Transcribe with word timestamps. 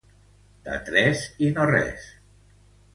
De 0.69 0.79
tres 0.89 1.23
i 1.49 1.53
no 1.59 1.71
res. 1.75 2.11